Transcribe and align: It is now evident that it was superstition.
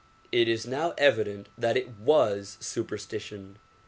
It 0.31 0.47
is 0.47 0.65
now 0.65 0.95
evident 0.97 1.49
that 1.59 1.77
it 1.77 1.89
was 1.89 2.57
superstition. 2.59 3.59